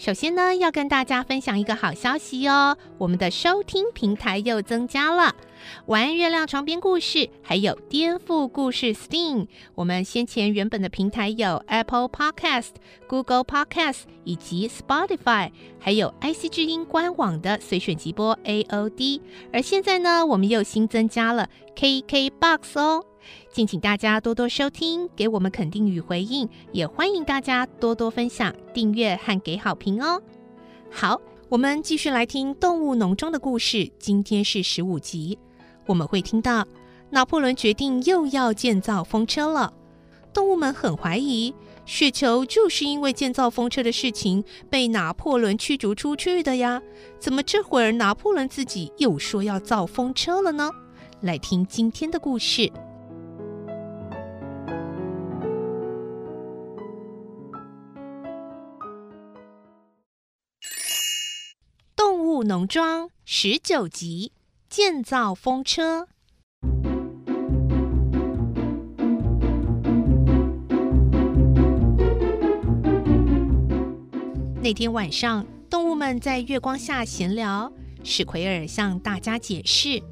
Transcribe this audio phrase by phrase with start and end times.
[0.00, 5.36] 首先呢，要跟大家分享一个好消息哦，我们的收听平台又增加了。
[5.88, 9.46] 晚安月亮床边故事，还有颠覆故事 Steam。
[9.74, 12.70] 我们先前原本的平台有 Apple Podcast、
[13.06, 19.20] Google Podcast 以及 Spotify，还有 IC 之音官网的随选即播 AOD。
[19.52, 23.04] 而现在呢，我们又新增加了 KKBOX 哦。
[23.52, 30.20] 敬请大家多多收听，给我们肯定与回应，也欢迎大家多多分享、订阅和给好评哦。
[30.90, 33.90] 好，我们继续来听《动物农庄》的故事。
[33.98, 35.38] 今天是十五集，
[35.86, 36.66] 我们会听到
[37.10, 39.72] 拿破仑决定又要建造风车了。
[40.32, 41.52] 动物们很怀疑，
[41.84, 46.80] 雪球就是因为建造风车的事情被拿破仑驱逐出去的呀。
[47.18, 50.70] 怎么这会儿拿破仑自己又说要造风车了呢？
[51.20, 52.70] 来听今天的故事。
[62.50, 64.32] 农庄十九集，
[64.68, 66.08] 建造风车。
[74.60, 77.72] 那天晚上，动物们在月光下闲聊。
[78.02, 80.02] 史奎尔向大家解释：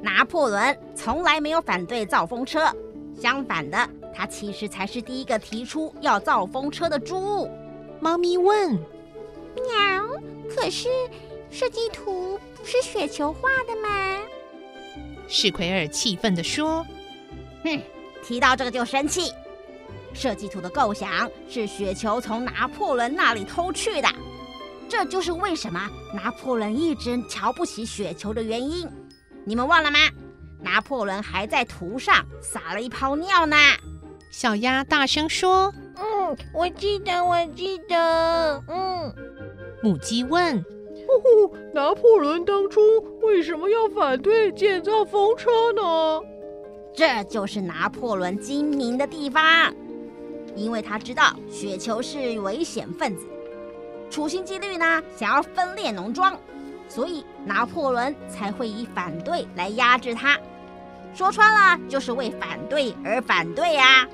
[0.00, 2.74] 拿破仑从来没有反对造风车，
[3.14, 3.76] 相反的，
[4.14, 7.46] 他其实才是第一个提出要造风车的猪。
[8.00, 8.72] 猫咪问
[9.54, 10.18] ：“喵，
[10.48, 10.88] 可是？”
[11.50, 14.18] 设计图不是雪球画的吗？
[15.26, 16.86] 史奎尔气愤地说
[17.64, 17.80] ：“哼，
[18.22, 19.32] 提到这个就生气。
[20.14, 24.08] 设计图的构想是雪球从拿破仑那里偷去的，
[24.88, 28.88] 这就是为什么拿破仑一直瞧不起雪球的原因。
[29.44, 29.98] 你们忘了吗？
[30.60, 33.56] 拿破仑还在图上撒了一泡尿呢。”
[34.32, 39.14] 小鸭大声说：“嗯，我记得，我记得。”嗯。
[39.82, 40.64] 母鸡问。
[41.72, 42.80] 拿破仑当初
[43.22, 46.20] 为什么要反对建造风车呢？
[46.92, 49.72] 这就是拿破仑精明的地方，
[50.56, 53.26] 因为他知道雪球是危险分子，
[54.10, 56.36] 处心积虑呢想要分裂农庄，
[56.88, 60.36] 所以拿破仑才会以反对来压制他。
[61.14, 64.08] 说穿了，就是为反对而反对呀、啊！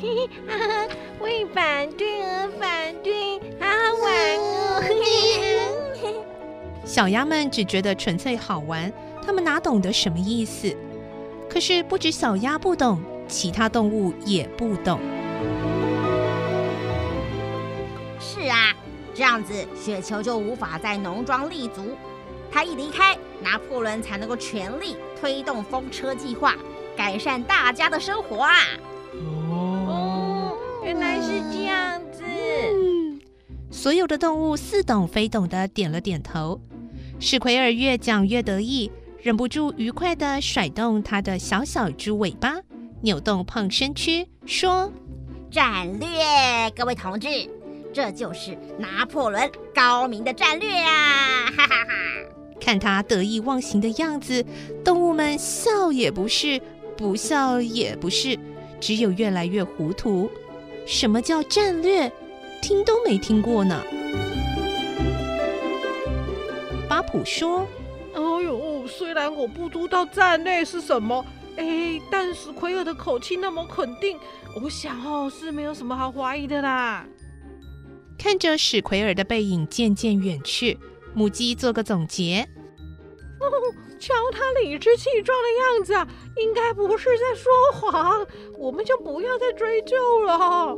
[0.00, 0.88] 嘿嘿哈哈，
[1.20, 3.72] 为反对而反对，好好
[4.02, 4.40] 玩哦！
[6.90, 8.92] 小鸭们只觉得纯粹好玩，
[9.24, 10.76] 他们哪懂得什么意思？
[11.48, 14.98] 可是不止小鸭不懂，其他动物也不懂。
[18.18, 18.74] 是啊，
[19.14, 21.96] 这样子雪球就无法在农庄立足。
[22.50, 26.56] 他一离开，拿破仑才能够全力推动风车计划，
[26.96, 28.52] 改善大家的生活啊！
[29.48, 32.24] 哦，原来是这样子。
[32.24, 33.20] 嗯，
[33.70, 36.60] 所有的动物似懂非懂的点了点头。
[37.22, 38.90] 史奎尔越讲越得意，
[39.22, 42.56] 忍不住愉快地甩动他的小小猪尾巴，
[43.02, 44.90] 扭动胖身躯，说
[45.52, 46.08] ：“战略，
[46.74, 47.28] 各位同志，
[47.92, 51.94] 这就是拿破仑高明的战略啊！” 哈哈哈！
[52.58, 54.42] 看他得意忘形的样子，
[54.82, 56.58] 动物们笑也不是，
[56.96, 58.38] 不笑也不是，
[58.80, 60.30] 只有越来越糊涂。
[60.86, 62.10] 什么叫战略？
[62.62, 63.84] 听都没听过呢。
[67.10, 67.66] 普说
[68.14, 71.24] ：“哎呦，虽然我不知道站内是什么，
[71.56, 74.18] 哎，但是奎尔的口气那么肯定，
[74.62, 77.04] 我想哦是没有什么好怀疑的啦。”
[78.16, 80.78] 看着史奎尔的背影渐渐远去，
[81.14, 82.46] 母鸡做个总结
[83.40, 83.46] ：“哦，
[83.98, 88.26] 瞧他理直气壮的样子啊，应该不是在说谎。
[88.56, 90.76] 我们就不要再追究了。”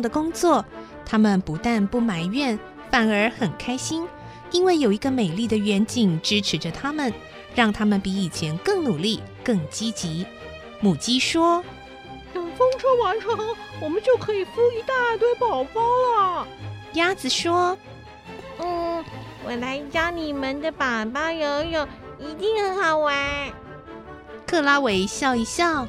[0.00, 0.64] 的工作，
[1.04, 2.58] 他们不但不埋怨，
[2.90, 4.06] 反而很开心，
[4.50, 7.12] 因为有一个美丽的远景支持着他们，
[7.54, 10.26] 让他们比以前更努力、更积极。
[10.80, 11.62] 母鸡说
[12.32, 13.36] ：“等风车完成，
[13.80, 16.46] 我们就可以孵一大堆宝宝了。”
[16.94, 17.76] 鸭子说
[18.58, 19.04] ：“嗯，
[19.44, 23.52] 我来教你们的宝宝游泳，一定很好玩。”
[24.46, 25.86] 克拉维笑一笑。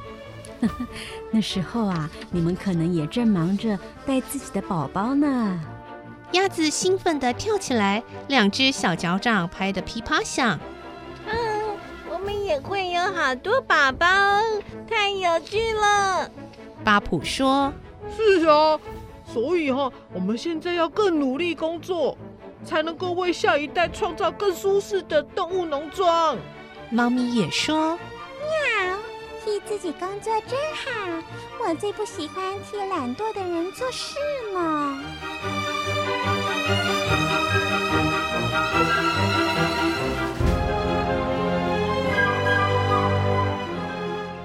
[1.32, 5.60] 那时候啊，你们可能也正忙着带自己的宝宝呢。
[6.34, 10.60] 鸭子兴奋地跳起来，两只小脚掌拍得噼啪响。
[11.26, 11.34] 嗯，
[12.12, 14.06] 我们也会有好多宝宝，
[14.88, 16.30] 太有趣了。
[16.84, 17.74] 巴普说
[18.16, 18.80] ：“是啊，
[19.26, 22.18] 所以哈，我们现在要更努力工作，
[22.64, 26.38] 才能够为下一代创造更舒适的动物农庄。”
[26.92, 27.98] 猫咪也说。
[29.44, 31.24] 替自己工作真好，
[31.64, 34.16] 我最不喜欢替懒惰的人做事
[34.54, 34.98] 了。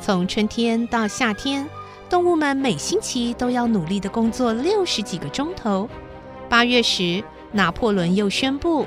[0.01, 1.69] 从春天到夏天，
[2.09, 5.89] 动物们每星期都要努力的工作六十几个钟头。
[6.49, 8.87] 八月时，拿破仑又宣布：“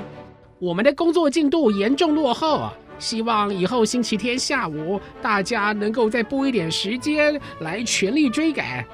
[0.58, 8.84] 我们的工作进度严重落后啊！”希望以后星期天下午大家能够再拨一点时间来全力追赶。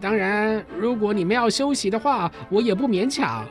[0.00, 3.46] 当然，如果你们要休息的话，我也不勉强。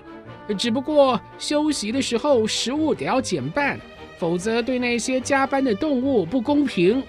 [0.58, 3.80] 只不过休息的时候食物得要减半，
[4.18, 7.02] 否则对那些加班的动物不公平。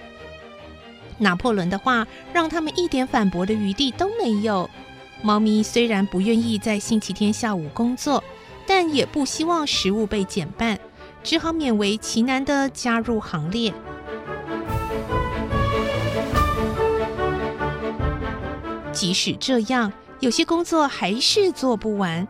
[1.18, 4.68] 拿破仑的话让他们一点反驳的余地都没有。
[5.22, 8.22] 猫咪虽然不愿意在星期天下午工作，
[8.66, 10.78] 但也不希望食物被减半。
[11.22, 13.72] 只好勉为其难的加入行列。
[18.92, 22.26] 即使这样，有些工作还是做不完。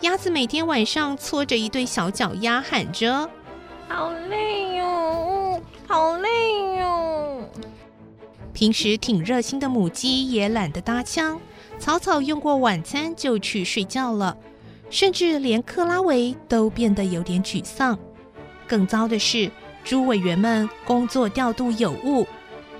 [0.00, 3.28] 鸭子每天晚上搓着一对小脚丫，喊着
[3.86, 7.48] ：“好累哟，好累哟。”
[8.52, 11.40] 平时挺热心的母鸡也懒得搭腔，
[11.78, 14.36] 草草用过晚餐就去睡觉了。
[14.90, 17.96] 甚至连克拉维都变得有点沮丧。
[18.70, 19.50] 更糟的是，
[19.82, 22.24] 猪委员们工作调度有误，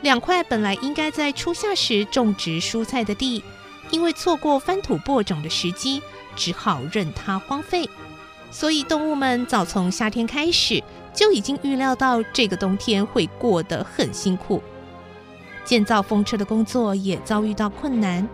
[0.03, 3.43] 两块本来应该在初夏时种植蔬菜的地，
[3.91, 6.01] 因为错过翻土播种的时机，
[6.37, 7.91] 只好任它荒废。
[8.53, 10.81] 所以动物们早从夏天开始
[11.13, 14.63] 就已经预料到这个冬天会过得很辛苦。
[15.65, 18.29] 建造风车的工作也遭遇到困难，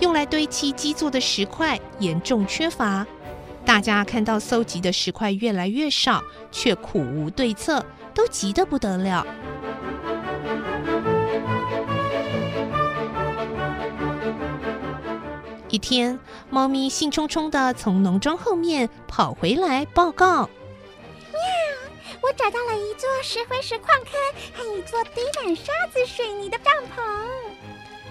[0.00, 3.06] 用来堆砌基座的石块严重缺乏。
[3.68, 7.84] 大家看到搜集的石块越来越少，却苦无对策，
[8.14, 9.26] 都急得不得了。
[15.68, 16.18] 一天，
[16.48, 20.48] 猫咪兴冲冲的从农庄后面跑回来报告
[21.30, 21.38] ：“喵，
[22.22, 24.14] 我找到了一座石灰石矿坑
[24.54, 27.02] 和一座堆满沙子水泥的帐篷。”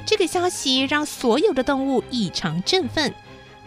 [0.05, 3.11] 这个消息让所有的动物异常振奋。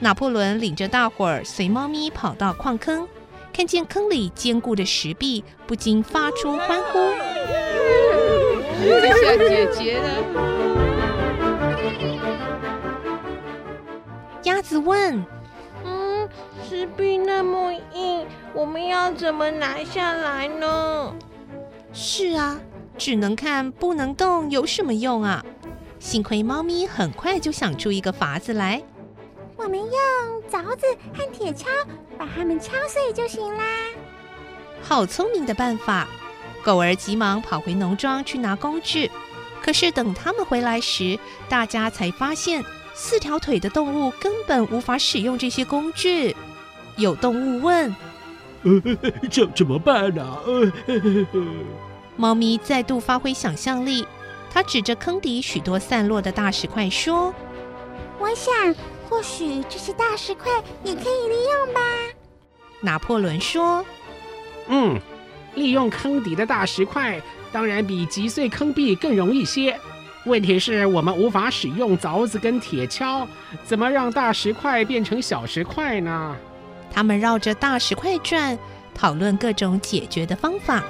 [0.01, 3.07] 拿破仑领着大伙儿随猫咪跑到矿坑，
[3.53, 6.99] 看见坑里坚固的石壁，不禁发出欢呼。
[8.81, 10.09] 谢谢姐姐的。
[14.45, 15.23] 鸭子问
[15.85, 16.27] ：“嗯，
[16.67, 21.15] 石壁那么硬，我们要怎么拿下来呢？”
[21.93, 22.59] 是啊，
[22.97, 25.45] 只能看不能动，有什么用啊？
[25.99, 28.83] 幸亏猫咪很快就想出一个法子来。
[29.63, 29.91] 我们用
[30.51, 31.67] 凿子和铁锹
[32.19, 33.65] 把它们敲碎就行啦。
[34.83, 36.09] 好聪明的办法！
[36.65, 39.11] 狗儿急忙跑回农庄去拿工具。
[39.63, 42.65] 可是等他们回来时，大家才发现
[42.95, 46.35] 四条腿的动物根本无法使用这些工具。
[46.97, 47.95] 有动物问
[48.65, 48.83] ：“呃，
[49.31, 50.39] 这怎么办呢？”
[52.17, 54.07] 猫咪再度发挥想象力，
[54.51, 57.35] 它指着坑底许多散落的大石块说
[58.19, 58.75] ：“我想。”
[59.11, 60.51] 或许这些大石块
[60.85, 61.81] 也可以利用吧。
[62.81, 63.85] 拿破仑说
[64.69, 64.99] ：“嗯，
[65.57, 69.79] 利用坑底的大石块，当然比击碎坑壁更容易些。
[70.25, 73.27] 问题是我们无法使用凿子跟铁锹，
[73.65, 76.37] 怎么让大石块变成小石块呢？”
[76.93, 78.59] 他们绕着大石块转，
[78.95, 80.85] 讨论各种解决的方法。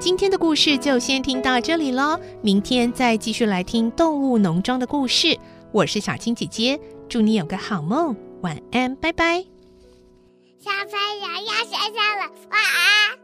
[0.00, 5.38] 今天的故事就先听到这里喽，明天再继续来听动物农庄的故事。
[5.72, 9.44] 我是小青姐姐，祝你有个好梦，晚安，拜拜。
[10.58, 13.19] 小朋友要睡觉了，晚安。